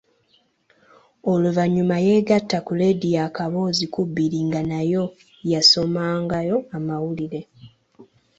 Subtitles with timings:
[1.31, 5.03] Oluvannyuma yeegatta ku leediyo Akaboozi ku bbiri nga nayo
[5.51, 7.41] yasomangayo mawulire.